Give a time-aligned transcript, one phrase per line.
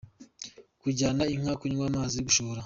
[0.81, 2.59] Kujyana inka kunywa amazi: Gushora.